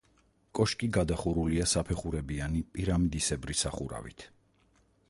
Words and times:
კოშკი 0.59 0.87
გადახურულია 0.95 1.67
საფეხურებიანი 1.75 2.63
პირამიდისებრი 2.79 3.59
სახურავით. 3.65 4.29